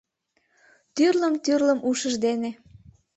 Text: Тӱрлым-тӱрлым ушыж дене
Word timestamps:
Тӱрлым-тӱрлым 0.95 1.79
ушыж 1.89 2.15
дене 2.25 2.51